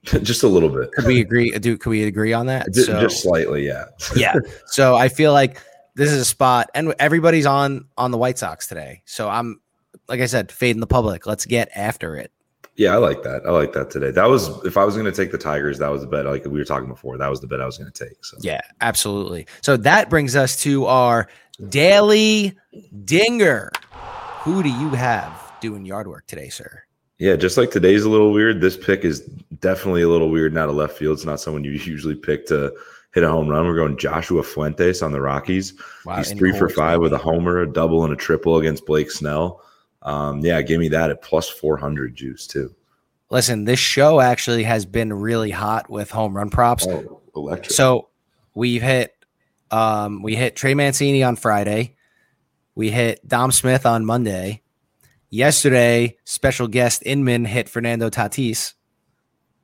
just 0.22 0.42
a 0.42 0.48
little 0.48 0.68
bit. 0.68 0.90
Could 0.92 1.06
we 1.06 1.20
agree? 1.20 1.50
Do 1.58 1.76
could 1.78 1.90
we 1.90 2.04
agree 2.04 2.32
on 2.32 2.46
that? 2.46 2.72
Ju- 2.72 2.82
So- 2.82 3.00
just 3.00 3.22
slightly, 3.22 3.66
yeah. 3.66 3.84
yeah. 4.16 4.34
So 4.66 4.94
I 4.96 5.08
feel 5.08 5.32
like 5.32 5.58
this 5.94 6.10
is 6.10 6.20
a 6.20 6.24
spot, 6.24 6.70
and 6.74 6.94
everybody's 6.98 7.46
on 7.46 7.86
on 7.96 8.10
the 8.10 8.18
White 8.18 8.38
Sox 8.38 8.66
today. 8.66 9.02
So 9.04 9.28
I'm 9.28 9.60
like 10.08 10.20
I 10.20 10.26
said, 10.26 10.50
fading 10.50 10.80
the 10.80 10.86
public. 10.86 11.26
Let's 11.26 11.46
get 11.46 11.68
after 11.76 12.16
it. 12.16 12.32
Yeah, 12.74 12.94
I 12.94 12.96
like 12.96 13.22
that. 13.22 13.42
I 13.46 13.50
like 13.50 13.74
that 13.74 13.90
today. 13.90 14.10
That 14.10 14.28
was 14.30 14.48
if 14.64 14.76
I 14.78 14.84
was 14.84 14.94
going 14.94 15.04
to 15.04 15.12
take 15.12 15.30
the 15.30 15.38
Tigers, 15.38 15.78
that 15.78 15.90
was 15.90 16.00
the 16.00 16.06
bet. 16.08 16.24
Like 16.24 16.44
we 16.46 16.58
were 16.58 16.64
talking 16.64 16.88
before, 16.88 17.18
that 17.18 17.28
was 17.28 17.40
the 17.40 17.46
bet 17.46 17.60
I 17.60 17.66
was 17.66 17.76
going 17.78 17.92
to 17.92 18.04
take. 18.06 18.24
So 18.24 18.38
Yeah, 18.40 18.60
absolutely. 18.80 19.46
So 19.60 19.76
that 19.76 20.08
brings 20.08 20.34
us 20.34 20.56
to 20.62 20.86
our 20.86 21.28
daily 21.68 22.56
dinger. 23.04 23.70
Who 24.40 24.62
do 24.62 24.70
you 24.70 24.88
have 24.90 25.52
doing 25.60 25.84
yard 25.84 26.08
work 26.08 26.26
today, 26.26 26.48
sir? 26.48 26.82
yeah, 27.18 27.36
just 27.36 27.56
like 27.56 27.70
today's 27.70 28.02
a 28.04 28.08
little 28.10 28.32
weird. 28.32 28.60
This 28.60 28.76
pick 28.76 29.04
is 29.04 29.28
definitely 29.62 30.02
a 30.02 30.08
little 30.08 30.28
weird. 30.28 30.52
Not 30.52 30.68
a 30.68 30.72
left 30.72 30.98
field. 30.98 31.16
It's 31.16 31.24
not 31.24 31.40
someone 31.40 31.64
you 31.64 31.70
usually 31.84 32.14
pick 32.14 32.46
to 32.48 32.74
hit 33.14 33.24
a 33.24 33.28
home 33.28 33.48
run. 33.48 33.66
We're 33.66 33.76
going 33.76 33.96
Joshua 33.96 34.42
Fuentes 34.42 35.00
on 35.00 35.12
the 35.12 35.20
Rockies. 35.20 35.72
Wow, 36.04 36.16
He's 36.16 36.32
three 36.32 36.56
for 36.56 36.68
five 36.68 37.00
with 37.00 37.12
a 37.14 37.18
homer, 37.18 37.60
a 37.60 37.72
double, 37.72 38.04
and 38.04 38.12
a 38.12 38.16
triple 38.16 38.58
against 38.58 38.84
Blake 38.84 39.10
Snell. 39.10 39.62
Um, 40.02 40.40
yeah, 40.40 40.60
give 40.62 40.80
me 40.80 40.88
that 40.88 41.10
at 41.10 41.22
plus 41.22 41.48
four 41.48 41.76
hundred 41.78 42.14
juice 42.14 42.46
too. 42.46 42.74
Listen, 43.30 43.64
this 43.64 43.78
show 43.78 44.20
actually 44.20 44.64
has 44.64 44.84
been 44.84 45.12
really 45.12 45.50
hot 45.50 45.88
with 45.88 46.10
home 46.10 46.36
run 46.36 46.50
props. 46.50 46.86
Oh, 46.86 47.22
electric. 47.34 47.72
So 47.72 48.08
we've 48.54 48.82
hit 48.82 49.14
um 49.70 50.22
we 50.22 50.34
hit 50.34 50.56
Trey 50.56 50.74
Mancini 50.74 51.22
on 51.22 51.36
Friday. 51.36 51.96
We 52.74 52.90
hit 52.90 53.26
Dom 53.26 53.52
Smith 53.52 53.86
on 53.86 54.04
Monday. 54.04 54.62
Yesterday, 55.30 56.18
special 56.24 56.68
guest 56.68 57.02
Inman 57.06 57.44
hit 57.46 57.68
Fernando 57.68 58.10
Tatis. 58.10 58.74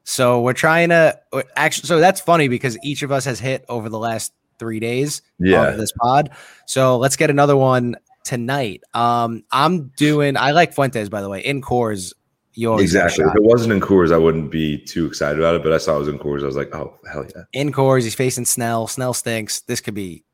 So 0.08 0.40
we're 0.40 0.54
trying 0.54 0.88
to 0.88 1.20
actually 1.54 1.86
so 1.86 2.00
that's 2.00 2.18
funny 2.18 2.48
because 2.48 2.78
each 2.82 3.02
of 3.02 3.12
us 3.12 3.26
has 3.26 3.38
hit 3.38 3.66
over 3.68 3.90
the 3.90 3.98
last 3.98 4.32
3 4.58 4.80
days 4.80 5.20
yeah, 5.38 5.68
of 5.68 5.76
this 5.76 5.92
pod. 5.92 6.30
So 6.66 6.96
let's 6.96 7.14
get 7.14 7.28
another 7.28 7.58
one 7.58 7.94
tonight. 8.24 8.82
Um 8.94 9.44
I'm 9.52 9.88
doing 9.98 10.38
I 10.38 10.52
like 10.52 10.72
Fuentes 10.72 11.10
by 11.10 11.20
the 11.20 11.28
way. 11.28 11.40
In 11.40 11.60
Coors 11.60 12.14
you 12.54 12.70
always 12.70 12.90
get 12.90 13.02
a 13.02 13.04
exactly. 13.04 13.26
If 13.26 13.36
it 13.36 13.42
wasn't 13.42 13.74
in 13.74 13.80
Coors, 13.80 14.10
I 14.10 14.16
wouldn't 14.16 14.50
be 14.50 14.78
too 14.78 15.04
excited 15.04 15.38
about 15.38 15.54
it. 15.56 15.62
But 15.62 15.72
I 15.72 15.78
saw 15.78 15.96
it 15.96 15.98
was 15.98 16.08
in 16.08 16.18
Coors. 16.18 16.42
I 16.42 16.46
was 16.46 16.56
like, 16.56 16.74
oh 16.74 16.98
hell 17.12 17.26
yeah, 17.36 17.42
in 17.52 17.70
Coors. 17.70 18.04
He's 18.04 18.14
facing 18.14 18.46
Snell. 18.46 18.86
Snell 18.88 19.12
stinks. 19.12 19.60
This 19.60 19.82
could 19.82 19.94
be. 19.94 20.24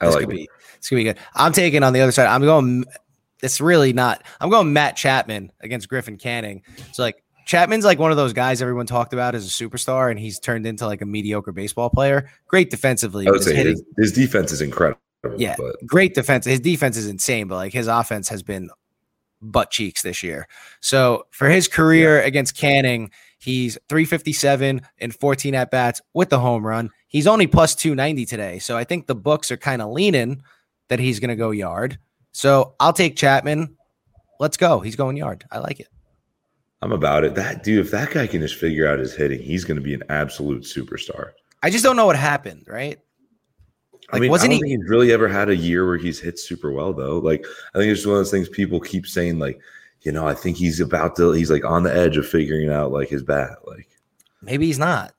I 0.00 0.06
This 0.06 0.14
like 0.14 0.24
could 0.24 0.32
it. 0.32 0.36
be. 0.36 0.48
This 0.78 0.88
could 0.88 0.96
be 0.96 1.04
good. 1.04 1.18
I'm 1.34 1.52
taking 1.52 1.82
on 1.82 1.92
the 1.92 2.00
other 2.00 2.12
side. 2.12 2.28
I'm 2.28 2.40
going. 2.40 2.86
It's 3.42 3.60
really 3.60 3.92
not. 3.92 4.24
I'm 4.40 4.48
going 4.48 4.72
Matt 4.72 4.96
Chapman 4.96 5.52
against 5.60 5.88
Griffin 5.88 6.16
Canning. 6.16 6.62
So 6.92 7.02
like 7.02 7.21
Chapman's 7.46 7.84
like 7.84 7.98
one 7.98 8.10
of 8.10 8.16
those 8.16 8.32
guys 8.32 8.62
everyone 8.62 8.86
talked 8.86 9.12
about 9.12 9.34
as 9.34 9.46
a 9.46 9.48
superstar, 9.48 10.10
and 10.10 10.18
he's 10.18 10.38
turned 10.38 10.66
into 10.66 10.86
like 10.86 11.02
a 11.02 11.06
mediocre 11.06 11.52
baseball 11.52 11.90
player. 11.90 12.30
Great 12.46 12.70
defensively. 12.70 13.26
I 13.26 13.30
would 13.30 13.40
his 13.40 13.46
say 13.46 13.54
his, 13.54 13.82
his 13.98 14.12
defense 14.12 14.52
is 14.52 14.60
incredible. 14.60 15.00
Yeah. 15.36 15.54
but 15.56 15.76
great 15.86 16.14
defense. 16.14 16.46
His 16.46 16.60
defense 16.60 16.96
is 16.96 17.06
insane, 17.06 17.48
but 17.48 17.56
like 17.56 17.72
his 17.72 17.86
offense 17.86 18.28
has 18.28 18.42
been 18.42 18.70
butt 19.40 19.70
cheeks 19.70 20.02
this 20.02 20.22
year. 20.22 20.48
So 20.80 21.26
for 21.30 21.48
his 21.48 21.68
career 21.68 22.20
against 22.22 22.56
Canning, 22.56 23.10
he's 23.38 23.78
357 23.88 24.82
and 24.98 25.14
14 25.14 25.54
at 25.54 25.70
bats 25.70 26.00
with 26.14 26.30
the 26.30 26.38
home 26.38 26.66
run. 26.66 26.90
He's 27.08 27.26
only 27.26 27.46
plus 27.46 27.74
290 27.74 28.24
today. 28.26 28.58
So 28.58 28.76
I 28.76 28.84
think 28.84 29.06
the 29.06 29.14
books 29.14 29.50
are 29.50 29.56
kind 29.56 29.82
of 29.82 29.90
leaning 29.90 30.42
that 30.88 31.00
he's 31.00 31.20
going 31.20 31.30
to 31.30 31.36
go 31.36 31.50
yard. 31.50 31.98
So 32.32 32.74
I'll 32.80 32.92
take 32.92 33.16
Chapman. 33.16 33.76
Let's 34.40 34.56
go. 34.56 34.80
He's 34.80 34.96
going 34.96 35.16
yard. 35.16 35.44
I 35.50 35.58
like 35.58 35.80
it. 35.80 35.88
I'm 36.82 36.92
about 36.92 37.24
it. 37.24 37.34
That 37.36 37.62
dude, 37.62 37.84
if 37.84 37.90
that 37.92 38.10
guy 38.10 38.26
can 38.26 38.40
just 38.40 38.56
figure 38.56 38.86
out 38.88 38.98
his 38.98 39.14
hitting, 39.14 39.40
he's 39.40 39.64
going 39.64 39.76
to 39.76 39.82
be 39.82 39.94
an 39.94 40.02
absolute 40.08 40.64
superstar. 40.64 41.30
I 41.62 41.70
just 41.70 41.84
don't 41.84 41.96
know 41.96 42.06
what 42.06 42.16
happened, 42.16 42.64
right? 42.66 42.98
I 44.10 44.16
Like, 44.16 44.22
mean, 44.22 44.30
wasn't 44.32 44.50
I 44.50 44.54
he- 44.54 44.60
don't 44.60 44.68
think 44.68 44.80
he's 44.82 44.90
really 44.90 45.12
ever 45.12 45.28
had 45.28 45.48
a 45.48 45.56
year 45.56 45.86
where 45.86 45.96
he's 45.96 46.18
hit 46.20 46.38
super 46.38 46.72
well 46.72 46.92
though. 46.92 47.18
Like, 47.18 47.46
I 47.74 47.78
think 47.78 47.92
it's 47.92 48.04
one 48.04 48.14
of 48.16 48.18
those 48.20 48.30
things 48.32 48.48
people 48.48 48.80
keep 48.80 49.06
saying, 49.06 49.38
like, 49.38 49.60
you 50.02 50.10
know, 50.12 50.26
I 50.26 50.34
think 50.34 50.56
he's 50.56 50.80
about 50.80 51.14
to, 51.16 51.30
he's 51.30 51.50
like 51.52 51.64
on 51.64 51.84
the 51.84 51.94
edge 51.94 52.16
of 52.16 52.26
figuring 52.26 52.68
out 52.68 52.90
like 52.90 53.08
his 53.08 53.22
bat. 53.22 53.58
Like, 53.64 53.88
Maybe 54.42 54.66
he's 54.66 54.78
not. 54.80 55.14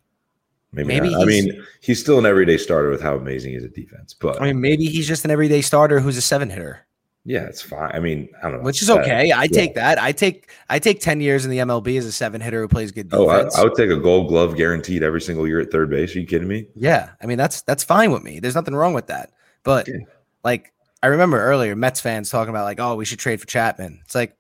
maybe, 0.74 0.88
Maybe 0.90 1.12
not. 1.12 1.22
I 1.22 1.26
mean, 1.26 1.64
he's 1.80 2.02
still 2.02 2.20
an 2.20 2.26
everyday 2.26 2.58
starter 2.58 2.90
with 2.90 3.02
how 3.02 3.16
amazing 3.16 3.52
he 3.52 3.58
is 3.58 3.64
at 3.64 3.74
defense. 3.74 4.14
But 4.14 4.42
I 4.42 4.48
mean, 4.48 4.60
maybe 4.60 4.86
he's 4.88 5.08
just 5.08 5.24
an 5.24 5.32
everyday 5.32 5.62
starter 5.62 6.02
who's 6.02 6.18
a 6.18 6.22
seven 6.22 6.50
hitter. 6.50 6.86
Yeah, 7.26 7.44
it's 7.44 7.62
fine. 7.62 7.92
I 7.94 8.00
mean, 8.00 8.30
I 8.44 8.50
don't 8.50 8.60
know. 8.60 8.64
which 8.66 8.82
is 8.82 8.90
Uh, 8.90 9.00
okay. 9.00 9.32
I 9.32 9.44
yeah. 9.44 9.48
take 9.48 9.76
that. 9.76 10.02
I 10.02 10.12
take 10.12 10.50
I 10.70 10.80
take 10.80 11.00
ten 11.00 11.22
years 11.22 11.46
in 11.46 11.52
the 11.52 11.60
MLB 11.60 11.98
as 11.98 12.06
a 12.06 12.12
seven 12.12 12.42
hitter 12.42 12.62
who 12.62 12.68
plays 12.68 12.92
good 12.92 13.10
defense. 13.10 13.56
Oh, 13.58 13.60
I. 13.60 13.62
I 13.62 13.64
would 13.64 13.76
take 13.76 13.90
a 13.90 13.98
Gold 13.98 14.28
Glove 14.28 14.56
guaranteed 14.58 15.04
every 15.04 15.22
single 15.22 15.48
year 15.48 15.60
at 15.62 15.72
third 15.72 15.90
base. 15.90 16.16
Are 16.16 16.20
you 16.20 16.28
kidding 16.28 16.48
me? 16.48 16.68
yeah, 16.76 17.12
I 17.22 17.26
mean 17.26 17.38
that's 17.38 17.62
that's 17.62 17.84
fine 17.84 18.12
with 18.12 18.24
me. 18.24 18.40
There's 18.40 18.56
nothing 18.56 18.76
wrong 18.76 18.94
with 18.94 19.08
that. 19.08 19.32
But 19.64 19.88
Yeah. 19.88 19.96
like 20.44 20.74
I 21.02 21.08
remember 21.08 21.42
earlier, 21.42 21.76
Mets 21.76 22.00
fans 22.02 22.30
talking 22.30 22.50
about 22.50 22.64
like, 22.66 22.80
oh, 22.80 22.96
we 22.96 23.06
should 23.06 23.20
trade 23.20 23.40
for 23.42 23.48
Chapman. 23.48 24.00
It's 24.06 24.16
like, 24.16 24.36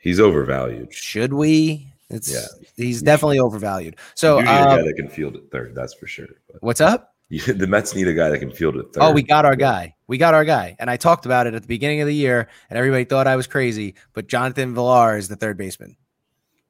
He's 0.00 0.20
overvalued. 0.20 0.92
should 0.94 1.32
we? 1.32 1.92
It's 2.10 2.32
Yeah. 2.32 2.46
he's 2.76 3.02
definitely 3.02 3.38
overvalued. 3.40 3.96
So 4.14 4.36
need 4.36 4.42
a 4.42 4.46
guy 4.46 4.78
um, 4.80 4.86
that 4.86 4.94
can 4.94 5.08
field 5.08 5.36
at 5.36 5.50
third. 5.50 5.74
That's 5.74 5.92
for 5.94 6.06
sure. 6.06 6.26
But 6.50 6.62
what's 6.62 6.80
up? 6.80 7.14
You, 7.28 7.40
the 7.54 7.66
Mets 7.66 7.94
need 7.94 8.08
a 8.08 8.14
guy 8.14 8.28
that 8.28 8.38
can 8.38 8.50
field 8.50 8.74
third. 8.74 9.02
Oh, 9.02 9.12
we 9.12 9.22
got 9.22 9.44
our 9.44 9.56
guy. 9.56 9.94
We 10.06 10.18
got 10.18 10.34
our 10.34 10.44
guy. 10.44 10.76
And 10.78 10.90
I 10.90 10.96
talked 10.96 11.26
about 11.26 11.46
it 11.46 11.54
at 11.54 11.62
the 11.62 11.68
beginning 11.68 12.00
of 12.00 12.06
the 12.06 12.14
year, 12.14 12.48
and 12.70 12.78
everybody 12.78 13.04
thought 13.04 13.26
I 13.26 13.36
was 13.36 13.46
crazy. 13.46 13.94
But 14.14 14.28
Jonathan 14.28 14.74
Villar 14.74 15.16
is 15.16 15.28
the 15.28 15.36
third 15.36 15.56
baseman. 15.56 15.96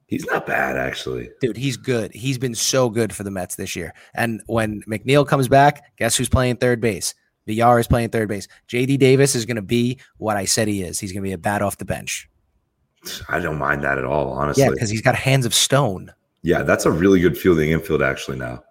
He's 0.07 0.25
not 0.25 0.47
bad 0.47 0.79
actually. 0.79 1.29
Dude, 1.43 1.59
he's 1.59 1.77
good. 1.77 2.15
He's 2.15 2.39
been 2.39 2.55
so 2.55 2.89
good 2.89 3.15
for 3.15 3.25
the 3.25 3.31
Mets 3.31 3.57
this 3.57 3.77
year. 3.77 3.93
And 4.15 4.41
when 4.47 4.83
McNeil 4.85 5.29
comes 5.29 5.49
back, 5.49 5.97
guess 5.99 6.17
who's 6.17 6.31
playing 6.31 6.57
third 6.57 6.81
base? 6.81 7.15
Villar 7.47 7.79
is 7.79 7.87
playing 7.87 8.09
third 8.09 8.29
base. 8.29 8.49
JD 8.69 8.99
Davis 8.99 9.35
is 9.35 9.45
going 9.45 9.57
to 9.57 9.63
be 9.63 9.99
what 10.17 10.39
I 10.39 10.47
said 10.47 10.67
he 10.67 10.83
is. 10.83 10.99
He's 10.99 11.13
going 11.13 11.23
to 11.23 11.29
be 11.29 11.33
a 11.33 11.39
bat 11.39 11.61
off 11.61 11.77
the 11.77 11.85
bench. 11.85 12.29
I 13.29 13.39
don't 13.39 13.59
mind 13.59 13.85
that 13.85 13.99
at 13.99 14.05
all, 14.05 14.33
honestly. 14.33 14.65
Yeah, 14.65 14.71
because 14.71 14.91
he's 14.91 15.03
got 15.03 15.15
hands 15.15 15.45
of 15.45 15.55
stone. 15.55 16.13
Yeah, 16.43 16.63
that's 16.63 16.87
a 16.87 16.91
really 16.91 17.21
good 17.21 17.37
fielding 17.37 17.71
infield 17.71 18.03
actually 18.03 18.39
now. 18.39 18.63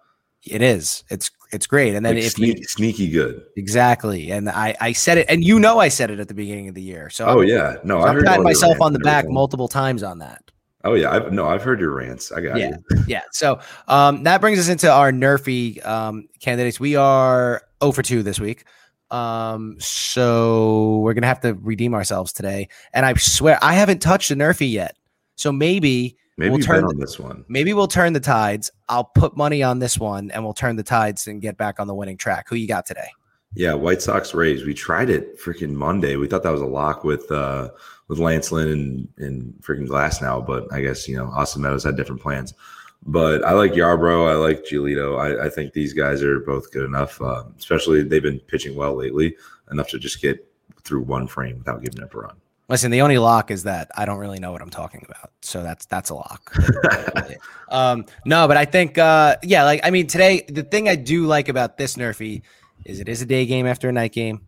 It 0.44 0.62
is. 0.62 1.04
It's 1.08 1.30
it's 1.52 1.66
great. 1.66 1.94
And 1.94 2.04
then 2.04 2.14
Like 2.16 2.24
sneak, 2.24 2.58
you 2.58 2.64
sneaky 2.64 3.08
good. 3.10 3.42
exactly, 3.56 4.30
and 4.30 4.48
I 4.48 4.74
I 4.80 4.92
said 4.92 5.18
it, 5.18 5.26
and 5.28 5.42
you 5.44 5.58
know 5.58 5.78
I 5.78 5.88
said 5.88 6.10
it 6.10 6.20
at 6.20 6.28
the 6.28 6.34
beginning 6.34 6.68
of 6.68 6.74
the 6.74 6.82
year. 6.82 7.10
So 7.10 7.26
Oh 7.26 7.40
I'm, 7.40 7.48
yeah, 7.48 7.76
no, 7.84 8.00
so 8.00 8.06
I 8.06 8.10
I'm 8.10 8.24
patting 8.24 8.44
myself 8.44 8.80
on 8.80 8.92
the 8.92 8.98
back 9.00 9.20
everything. 9.20 9.34
multiple 9.34 9.68
times 9.68 10.02
on 10.02 10.18
that. 10.18 10.42
Oh 10.84 10.94
yeah, 10.94 11.10
I've 11.10 11.32
no, 11.32 11.46
I've 11.46 11.62
heard 11.62 11.80
your 11.80 11.94
rants. 11.94 12.30
I 12.32 12.40
got 12.40 12.58
Yeah. 12.58 12.76
you. 12.90 13.02
Yeah. 13.08 13.22
So 13.32 13.58
um, 13.88 14.22
that 14.24 14.40
brings 14.40 14.58
us 14.58 14.68
into 14.68 14.90
our 14.90 15.10
Nerfy 15.10 15.84
um, 15.86 16.28
candidates. 16.40 16.78
We 16.78 16.94
are 16.96 17.62
0 17.82 17.92
for 17.92 18.02
2 18.02 18.22
this 18.22 18.38
week. 18.38 18.64
Um, 19.10 19.76
so 19.80 20.98
we're 20.98 21.14
going 21.14 21.22
to 21.22 21.28
have 21.28 21.40
to 21.40 21.54
redeem 21.54 21.94
ourselves 21.94 22.32
today. 22.32 22.68
And 22.92 23.04
I 23.06 23.14
swear 23.14 23.58
I 23.62 23.72
haven't 23.74 24.00
touched 24.02 24.30
a 24.30 24.36
Nerfy 24.36 24.70
yet. 24.70 24.96
So 25.36 25.50
maybe, 25.50 26.16
Maybe 26.38 26.50
We'll 26.50 26.60
turn 26.60 26.84
on 26.84 26.96
this 26.98 27.18
one. 27.18 27.44
maybe 27.48 27.74
we'll 27.74 27.88
turn 27.88 28.12
the 28.12 28.20
tides. 28.20 28.70
I'll 28.88 29.04
put 29.04 29.36
money 29.36 29.62
on 29.62 29.80
this 29.80 29.98
one 29.98 30.30
and 30.30 30.44
we'll 30.44 30.54
turn 30.54 30.76
the 30.76 30.84
tides 30.84 31.26
and 31.26 31.42
get 31.42 31.56
back 31.56 31.80
on 31.80 31.88
the 31.88 31.94
winning 31.94 32.16
track. 32.16 32.48
Who 32.48 32.54
you 32.54 32.68
got 32.68 32.86
today? 32.86 33.08
Yeah, 33.54 33.74
White 33.74 34.00
Sox 34.02 34.32
Rays. 34.34 34.64
We 34.64 34.72
tried 34.72 35.10
it 35.10 35.40
freaking 35.40 35.72
Monday. 35.72 36.14
We 36.14 36.28
thought 36.28 36.44
that 36.44 36.52
was 36.52 36.60
a 36.60 36.66
lock 36.66 37.02
with 37.02 37.30
uh 37.32 37.70
with 38.06 38.18
Lance 38.20 38.52
Lynn 38.52 38.68
and 38.68 39.08
and 39.18 39.54
freaking 39.62 39.88
Glasnow, 39.88 40.46
but 40.46 40.72
I 40.72 40.80
guess 40.80 41.08
you 41.08 41.16
know 41.16 41.26
Austin 41.26 41.62
Meadows 41.62 41.82
had 41.82 41.96
different 41.96 42.22
plans. 42.22 42.54
But 43.04 43.44
I 43.44 43.52
like 43.52 43.72
Yarbrough. 43.72 44.30
I 44.30 44.34
like 44.34 44.64
Giolito. 44.64 45.18
I, 45.18 45.46
I 45.46 45.48
think 45.48 45.72
these 45.72 45.92
guys 45.92 46.22
are 46.22 46.40
both 46.40 46.70
good 46.72 46.84
enough. 46.84 47.20
Um, 47.20 47.54
especially 47.58 48.02
they've 48.02 48.22
been 48.22 48.40
pitching 48.40 48.76
well 48.76 48.94
lately, 48.94 49.36
enough 49.72 49.88
to 49.88 49.98
just 49.98 50.20
get 50.20 50.46
through 50.84 51.02
one 51.02 51.26
frame 51.26 51.58
without 51.58 51.82
giving 51.82 52.02
up 52.02 52.14
a 52.14 52.18
run. 52.18 52.36
Listen, 52.68 52.90
the 52.90 53.00
only 53.00 53.16
lock 53.16 53.50
is 53.50 53.62
that 53.62 53.90
I 53.96 54.04
don't 54.04 54.18
really 54.18 54.38
know 54.38 54.52
what 54.52 54.60
I'm 54.60 54.68
talking 54.68 55.02
about, 55.08 55.30
so 55.40 55.62
that's 55.62 55.86
that's 55.86 56.10
a 56.10 56.14
lock. 56.14 56.54
um, 57.68 58.04
no, 58.26 58.46
but 58.46 58.58
I 58.58 58.66
think, 58.66 58.98
uh, 58.98 59.36
yeah, 59.42 59.64
like 59.64 59.80
I 59.84 59.90
mean, 59.90 60.06
today 60.06 60.44
the 60.48 60.62
thing 60.62 60.86
I 60.86 60.94
do 60.94 61.26
like 61.26 61.48
about 61.48 61.78
this 61.78 61.96
Nerfy 61.96 62.42
is 62.84 63.00
it 63.00 63.08
is 63.08 63.22
a 63.22 63.26
day 63.26 63.46
game 63.46 63.66
after 63.66 63.88
a 63.88 63.92
night 63.92 64.12
game, 64.12 64.46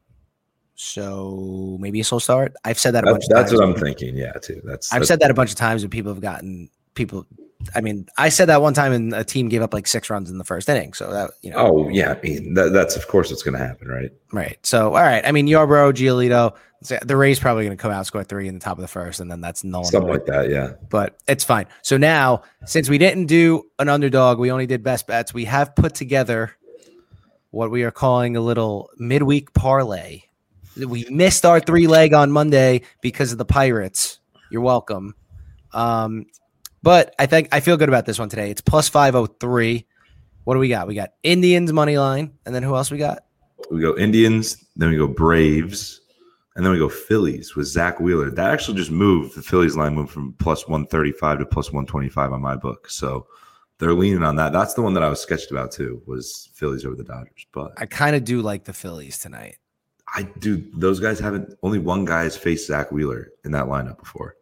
so 0.75 1.79
maybe 1.81 2.01
a 2.01 2.05
slow 2.05 2.19
start. 2.19 2.55
I've 2.63 2.79
said 2.79 2.93
that 2.93 3.05
a 3.05 3.07
bunch. 3.07 3.25
That's, 3.29 3.53
of 3.53 3.59
that's 3.59 3.67
what 3.67 3.77
I'm 3.77 3.83
thinking. 3.83 4.17
Yeah, 4.17 4.33
too. 4.33 4.61
That's 4.65 4.93
I've 4.93 5.01
that's, 5.01 5.09
said 5.09 5.21
that 5.21 5.31
a 5.31 5.35
bunch 5.35 5.51
of 5.51 5.57
times, 5.57 5.83
and 5.83 5.91
people 5.91 6.13
have 6.13 6.21
gotten 6.21 6.69
people. 6.93 7.27
I 7.75 7.81
mean, 7.81 8.07
I 8.17 8.31
said 8.31 8.47
that 8.47 8.63
one 8.63 8.75
time, 8.75 8.93
and 8.93 9.13
a 9.15 9.25
team 9.25 9.49
gave 9.49 9.63
up 9.63 9.75
like 9.75 9.87
six 9.87 10.09
runs 10.11 10.31
in 10.31 10.39
the 10.39 10.45
first 10.45 10.69
inning. 10.69 10.93
So 10.93 11.11
that 11.13 11.31
you 11.43 11.51
know, 11.51 11.57
Oh 11.59 11.89
yeah, 11.89 12.13
I 12.13 12.21
mean 12.21 12.55
that, 12.55 12.73
that's 12.73 12.97
of 12.97 13.07
course 13.09 13.31
what's 13.31 13.43
going 13.43 13.59
to 13.59 13.65
happen, 13.65 13.89
right? 13.89 14.11
right. 14.33 14.59
So 14.65 14.89
all 14.89 15.03
right. 15.03 15.25
I 15.25 15.33
mean, 15.33 15.47
Yarbrough, 15.47 15.93
Giolito. 15.93 16.57
The 17.03 17.15
Rays 17.15 17.39
probably 17.39 17.67
going 17.67 17.77
to 17.77 17.81
come 17.81 17.93
out 17.93 18.07
score 18.07 18.25
three 18.25 18.49
in 18.49 18.55
the 18.55 18.61
top 18.61 18.79
of 18.79 18.83
the 18.83 18.89
first, 18.89 19.21
and 19.21 19.31
then 19.31 19.43
that's 19.43 19.63
null. 19.63 19.85
Something 19.85 20.11
like 20.11 20.25
that. 20.25 20.49
Yeah. 20.49 20.73
but 20.89 21.19
it's 21.29 21.45
fine. 21.45 21.67
So 21.83 21.99
now, 21.99 22.43
since 22.65 22.89
we 22.89 22.97
didn't 22.97 23.27
do 23.27 23.65
an 23.79 23.91
underdog, 23.91 24.39
we 24.39 24.51
only 24.51 24.67
did 24.67 24.83
best 24.83 25.07
bets. 25.07 25.35
We 25.35 25.45
have 25.45 25.77
put 25.77 25.95
together 25.95 26.57
what 27.51 27.71
we 27.71 27.83
are 27.83 27.91
calling 27.91 28.35
a 28.35 28.41
little 28.41 28.89
midweek 28.97 29.53
parlay. 29.53 30.23
We 30.77 31.05
missed 31.11 31.45
our 31.45 31.61
three 31.61 31.87
leg 31.87 32.15
on 32.15 32.33
Monday 32.33 32.81
because 33.03 33.33
of 33.33 33.37
the 33.37 33.45
Pirates. 33.45 34.19
You're 34.51 34.63
welcome. 34.63 35.15
Um, 35.73 36.27
but 36.83 37.15
I 37.19 37.27
think 37.27 37.49
I 37.53 37.61
feel 37.61 37.77
good 37.77 37.89
about 37.89 38.07
this 38.07 38.19
one 38.19 38.29
today. 38.29 38.51
It's 38.51 38.61
plus 38.61 38.89
503. 38.89 39.87
What 40.45 40.55
do 40.55 40.61
we 40.61 40.69
got? 40.69 40.87
We 40.89 40.95
got 40.95 41.11
Indians 41.23 41.73
money 41.73 41.99
line. 41.99 42.33
And 42.47 42.55
then 42.55 42.63
who 42.63 42.75
else 42.75 42.91
we 42.91 42.99
got? 42.99 43.25
We 43.71 43.81
go 43.81 43.97
Indians, 43.97 44.65
then 44.77 44.91
we 44.91 44.97
go 44.97 45.07
Braves, 45.07 46.01
and 46.57 46.65
then 46.65 46.73
we 46.73 46.79
go 46.79 46.89
Phillies 46.89 47.55
with 47.55 47.67
Zack 47.67 48.01
Wheeler. 48.01 48.31
That 48.31 48.51
actually 48.51 48.79
just 48.79 48.91
moved. 48.91 49.37
The 49.37 49.43
Phillies 49.43 49.77
line 49.77 49.95
went 49.95 50.11
from 50.11 50.33
plus 50.35 50.67
135 50.67 51.39
to 51.39 51.47
plus 51.47 51.69
125 51.69 52.33
on 52.33 52.41
my 52.41 52.57
book. 52.57 52.91
So 52.91 53.27
they're 53.79 53.95
leaning 53.95 54.25
on 54.25 54.37
that. 54.37 54.53
That's 54.53 54.75
the 54.75 54.83
one 54.83 54.95
that 54.95 55.03
I 55.03 55.09
was 55.09 55.21
sketched 55.21 55.51
about 55.51 55.73
too, 55.73 56.03
was 56.07 56.51
Phillies 56.55 56.85
over 56.85 56.97
the 56.97 57.05
Dodgers. 57.05 57.47
But 57.53 57.73
I 57.77 57.87
kind 57.87 58.17
of 58.17 58.25
do 58.25 58.43
like 58.43 58.65
the 58.65 58.73
Phillies 58.73 59.19
tonight. 59.19 59.59
I 60.13 60.23
do 60.23 60.69
those 60.75 60.99
guys 60.99 61.21
haven't 61.21 61.57
only 61.63 61.79
one 61.79 62.05
guy 62.05 62.25
has 62.25 62.37
faced 62.37 62.67
Zack 62.67 62.91
Wheeler 62.91 63.31
in 63.45 63.53
that 63.53 63.67
lineup 63.67 63.99
before. 63.99 64.35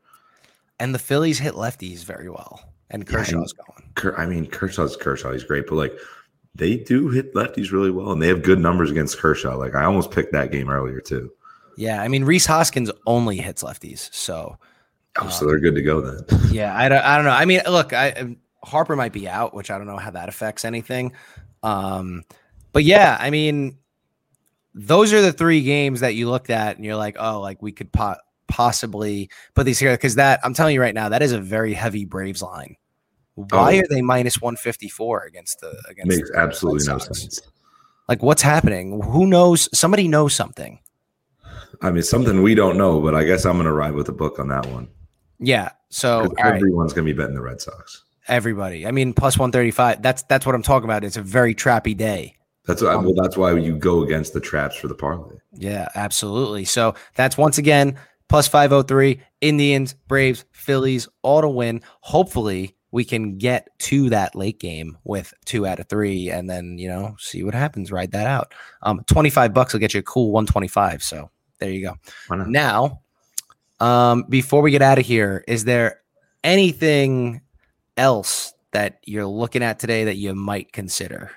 And 0.81 0.95
the 0.95 0.99
Phillies 0.99 1.39
hit 1.39 1.55
lefties 1.55 2.05
very 2.05 2.31
well. 2.31 2.61
And 2.91 3.05
Yeah, 3.07 3.19
Kershaw's 3.19 3.53
going. 3.53 3.91
Ker- 3.95 4.19
I 4.19 4.27
mean, 4.27 4.47
Kershaw's 4.47 4.97
Kershaw. 4.97 5.33
He's 5.33 5.45
great, 5.45 5.67
but 5.67 5.75
like 5.75 5.93
they 6.55 6.77
do 6.77 7.09
hit 7.09 7.35
lefties 7.35 7.73
really 7.73 7.91
well, 7.91 8.13
and 8.13 8.23
they 8.23 8.29
have 8.29 8.43
good 8.43 8.59
numbers 8.59 8.91
against 8.91 9.19
Kershaw. 9.19 9.57
Like 9.57 9.75
I 9.75 9.85
almost 9.85 10.11
picked 10.11 10.33
that 10.33 10.51
game 10.51 10.71
earlier 10.71 11.01
too. 11.01 11.31
Yeah, 11.77 12.03
I 12.03 12.09
mean 12.09 12.25
Rhys 12.25 12.47
Hoskins 12.47 12.91
only 13.07 13.37
hits 13.37 13.63
lefties, 13.63 14.13
so 14.13 14.59
Oh, 15.21 15.29
so 15.29 15.47
they're 15.47 15.59
good 15.59 15.75
to 15.75 15.83
go 15.83 16.01
then. 16.01 16.41
yeah, 16.51 16.77
I 16.77 16.89
don't, 16.89 17.05
I 17.05 17.17
don't 17.17 17.25
know. 17.25 17.33
I 17.33 17.45
mean, 17.45 17.61
look, 17.67 17.93
I 17.93 18.11
um, 18.13 18.37
Harper 18.63 18.97
might 18.97 19.13
be 19.13 19.29
out, 19.29 19.55
which 19.55 19.71
I 19.71 19.79
don't 19.79 19.87
know 19.87 19.97
how 19.97 20.11
that 20.11 20.29
affects 20.29 20.65
anything. 20.65 21.13
Um, 21.63 22.25
but 22.73 22.85
yeah, 22.85 23.17
I 23.19 23.31
mean, 23.31 23.79
those 24.75 25.13
are 25.13 25.21
the 25.21 25.33
three 25.33 25.63
games 25.63 26.01
that 26.01 26.15
you 26.15 26.31
looked 26.31 26.51
at, 26.51 26.77
and 26.77 26.85
you're 26.85 26.97
like, 26.97 27.17
oh, 27.19 27.41
like 27.41 27.61
we 27.63 27.73
could 27.73 27.93
po- 27.93 28.17
possibly 28.49 29.31
put 29.55 29.65
these 29.65 29.79
here 29.79 29.93
because 29.93 30.17
that 30.17 30.41
I'm 30.43 30.55
telling 30.55 30.75
you 30.75 30.81
right 30.81 30.95
now, 30.95 31.09
that 31.11 31.23
is 31.23 31.33
a 31.33 31.41
very 31.41 31.75
heavy 31.75 32.05
Braves 32.05 32.43
line. 32.43 32.77
Oh, 33.39 33.47
why 33.51 33.77
Oh. 33.77 33.81
are 33.81 33.87
they 33.89 34.03
minus 34.03 34.41
154 34.41 35.25
against 35.25 35.61
the 35.61 35.81
against 35.89 36.09
Makes 36.09 36.31
the 36.31 36.39
uh, 36.39 36.43
absolutely 36.43 36.87
Red 36.89 36.93
no 36.95 36.99
sense. 36.99 37.41
Like, 38.09 38.23
what's 38.23 38.43
happening? 38.43 39.01
Who 39.03 39.27
knows? 39.27 39.69
Somebody 39.79 40.09
knows 40.09 40.35
something. 40.35 40.81
I 41.83 41.91
mean, 41.91 42.03
something 42.03 42.43
we 42.43 42.55
don't 42.55 42.77
know, 42.79 43.01
but 43.01 43.15
I 43.15 43.25
guess 43.25 43.45
I'm 43.45 43.53
going 43.55 43.67
to 43.67 43.73
ride 43.73 43.93
with 43.93 44.07
the 44.07 44.13
book 44.13 44.39
on 44.39 44.49
that 44.49 44.67
one. 44.67 44.89
Yeah. 45.39 45.71
So, 45.91 46.25
right. 46.43 46.55
everyone's 46.57 46.93
going 46.93 47.07
to 47.07 47.13
be 47.13 47.17
betting 47.17 47.35
the 47.35 47.43
Red 47.43 47.61
Sox. 47.61 48.03
everybody. 48.27 48.87
I 48.87 48.91
mean, 48.91 49.13
plus 49.13 49.39
135. 49.39 50.03
That's 50.03 50.23
that's 50.25 50.45
what 50.45 50.55
I'm 50.55 50.63
talking 50.63 50.85
about. 50.87 51.05
It's 51.05 51.17
a 51.17 51.23
very 51.23 51.55
trappy 51.55 51.97
day. 51.97 52.35
That's 52.67 52.83
why. 52.83 52.97
Well, 52.97 53.15
that's 53.15 53.37
why 53.37 53.53
you 53.57 53.77
go 53.77 54.03
against 54.03 54.33
the 54.35 54.41
traps 54.41 54.77
for 54.77 54.89
the 54.89 54.95
parlay. 54.95 55.37
Yeah, 55.55 55.89
absolutely. 55.95 56.65
So 56.65 56.95
that's 57.15 57.39
once 57.39 57.59
again 57.59 57.97
plus 58.29 58.49
503 58.49 59.21
Indians, 59.41 59.95
Braves, 60.07 60.45
Phillies, 60.53 61.09
all 61.23 61.41
to 61.41 61.49
win. 61.49 61.83
Hopefully, 62.01 62.75
we 62.91 63.05
can 63.05 63.37
get 63.37 63.69
to 63.79 64.09
that 64.11 64.35
late 64.35 64.59
game 64.59 64.97
with 65.05 65.35
two 65.45 65.67
out 65.67 65.79
of 65.79 65.89
three 65.89 66.31
and 66.31 66.49
then, 66.49 66.79
you 66.79 66.89
know, 66.89 67.15
see 67.19 67.43
what 67.43 67.55
happens. 67.55 67.93
Ride 67.93 68.13
that 68.13 68.27
out. 68.27 68.55
Um, 68.83 69.03
25 69.07 69.53
bucks 69.53 69.73
will 69.73 69.81
get 69.81 69.93
you 69.93 70.01
a 70.01 70.05
cool 70.05 70.33
125. 70.33 71.03
So 71.03 71.31
there 71.59 71.71
you 71.71 71.83
go. 71.83 71.95
Now, 72.51 73.03
um, 73.81 74.25
before 74.29 74.63
we 74.63 74.71
get 74.71 74.83
out 74.83 74.99
of 74.99 75.05
here, 75.05 75.45
is 75.47 75.65
there 75.65 76.01
anything 76.43 77.43
else 77.97 78.55
that 78.73 79.01
you're 79.05 79.27
looking 79.27 79.63
at 79.63 79.79
today 79.79 80.05
that 80.05 80.17
you 80.17 80.35
might 80.35 80.73
consider? 80.73 81.31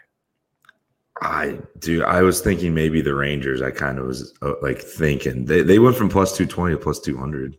I 1.22 1.60
do. 1.80 2.04
I 2.04 2.24
was 2.24 2.42
thinking 2.42 2.74
maybe 2.74 3.00
the 3.02 3.14
Rangers. 3.14 3.62
I 3.62 3.70
kind 3.70 4.00
of 4.00 4.08
was 4.08 4.34
uh, 4.42 4.54
like 4.62 4.82
thinking 4.82 5.46
they, 5.46 5.62
they 5.62 5.78
went 5.78 5.96
from 5.96 6.10
plus 6.10 6.36
two 6.36 6.48
twenty 6.48 6.74
to 6.74 6.80
plus 6.80 7.00
two 7.00 7.18
hundred. 7.18 7.58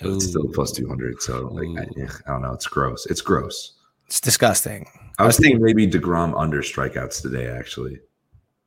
It's 0.00 0.26
still 0.26 0.48
plus 0.48 0.72
two 0.72 0.86
hundred. 0.86 1.20
So 1.22 1.48
like, 1.48 1.68
I, 1.78 2.02
I 2.26 2.32
don't 2.32 2.42
know. 2.42 2.52
It's 2.52 2.66
gross. 2.66 3.06
It's 3.06 3.22
gross. 3.22 3.74
It's 4.06 4.20
disgusting. 4.20 4.86
I 5.18 5.24
was 5.24 5.38
thinking 5.38 5.62
maybe 5.62 5.86
Degrom 5.86 6.38
under 6.38 6.62
strikeouts 6.62 7.22
today. 7.22 7.48
Actually, 7.48 8.00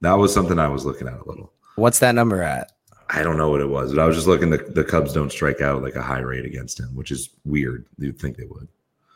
that 0.02 0.14
was 0.14 0.34
something 0.34 0.58
I 0.58 0.68
was 0.68 0.86
looking 0.86 1.08
at 1.08 1.20
a 1.20 1.26
little. 1.26 1.54
What's 1.76 2.00
that 2.00 2.16
number 2.16 2.42
at? 2.42 2.72
I 3.10 3.22
don't 3.22 3.38
know 3.38 3.50
what 3.50 3.62
it 3.62 3.70
was, 3.70 3.94
but 3.94 4.02
I 4.02 4.06
was 4.06 4.16
just 4.16 4.28
looking. 4.28 4.50
The, 4.50 4.58
the 4.58 4.84
Cubs 4.84 5.14
don't 5.14 5.32
strike 5.32 5.62
out 5.62 5.84
like 5.84 5.96
a 5.96 6.02
high 6.02 6.20
rate 6.20 6.46
against 6.46 6.80
him, 6.80 6.96
which 6.96 7.12
is 7.12 7.30
weird. 7.46 7.86
You'd 8.00 8.20
think 8.20 8.38
they 8.38 8.46
would. 8.46 8.68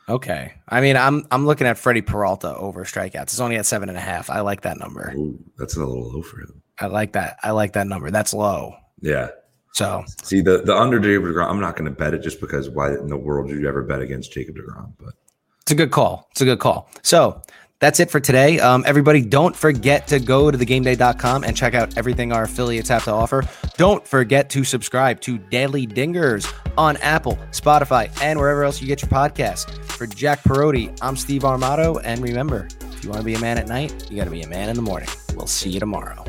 Okay. 0.08 0.52
I 0.68 0.80
mean, 0.80 0.96
I'm 0.96 1.26
I'm 1.30 1.46
looking 1.46 1.66
at 1.66 1.78
Freddie 1.78 2.02
Peralta 2.02 2.56
over 2.56 2.84
strikeouts. 2.84 3.22
It's 3.24 3.40
only 3.40 3.56
at 3.56 3.66
seven 3.66 3.88
and 3.88 3.98
a 3.98 4.00
half. 4.00 4.30
I 4.30 4.40
like 4.40 4.62
that 4.62 4.78
number. 4.78 5.12
Ooh, 5.16 5.38
that's 5.58 5.76
a 5.76 5.80
little 5.80 6.10
low 6.12 6.22
for 6.22 6.40
him. 6.40 6.62
I 6.80 6.86
like 6.86 7.12
that. 7.12 7.38
I 7.42 7.50
like 7.50 7.72
that 7.74 7.86
number. 7.86 8.10
That's 8.10 8.32
low. 8.32 8.74
Yeah. 9.00 9.28
So 9.74 10.04
See 10.22 10.40
the 10.40 10.62
the 10.62 10.74
under 10.74 10.98
Jacob 10.98 11.24
Degrom. 11.24 11.48
I'm 11.48 11.60
not 11.60 11.76
going 11.76 11.90
to 11.90 11.96
bet 11.96 12.14
it 12.14 12.22
just 12.22 12.40
because 12.40 12.68
why 12.70 12.94
in 12.94 13.08
the 13.08 13.16
world 13.16 13.48
would 13.48 13.60
you 13.60 13.68
ever 13.68 13.82
bet 13.82 14.00
against 14.00 14.32
Jacob 14.32 14.56
Degrom? 14.56 14.92
But 14.98 15.14
it's 15.62 15.72
a 15.72 15.74
good 15.74 15.90
call. 15.90 16.26
It's 16.30 16.40
a 16.40 16.46
good 16.46 16.58
call. 16.58 16.88
So 17.02 17.42
that's 17.80 18.00
it 18.00 18.10
for 18.10 18.20
today. 18.20 18.58
Um, 18.58 18.82
everybody, 18.86 19.22
don't 19.22 19.54
forget 19.54 20.06
to 20.08 20.18
go 20.18 20.50
to 20.50 20.58
thegameday.com 20.58 21.44
and 21.44 21.56
check 21.56 21.74
out 21.74 21.96
everything 21.96 22.32
our 22.32 22.44
affiliates 22.44 22.88
have 22.88 23.04
to 23.04 23.12
offer. 23.12 23.44
Don't 23.76 24.06
forget 24.06 24.50
to 24.50 24.64
subscribe 24.64 25.20
to 25.22 25.38
Daily 25.38 25.86
Dingers 25.86 26.52
on 26.76 26.96
Apple, 26.98 27.38
Spotify, 27.52 28.10
and 28.22 28.38
wherever 28.38 28.64
else 28.64 28.80
you 28.80 28.86
get 28.86 29.02
your 29.02 29.10
podcasts. 29.10 29.70
For 29.84 30.06
Jack 30.06 30.42
Perotti, 30.42 30.96
I'm 31.00 31.16
Steve 31.16 31.42
Armato. 31.42 32.00
And 32.02 32.20
remember, 32.20 32.68
if 32.92 33.04
you 33.04 33.10
want 33.10 33.20
to 33.20 33.26
be 33.26 33.34
a 33.34 33.40
man 33.40 33.58
at 33.58 33.68
night, 33.68 34.10
you 34.10 34.16
got 34.16 34.24
to 34.24 34.30
be 34.30 34.42
a 34.42 34.48
man 34.48 34.68
in 34.68 34.76
the 34.76 34.82
morning. 34.82 35.08
We'll 35.36 35.46
see 35.46 35.70
you 35.70 35.80
tomorrow. 35.80 36.24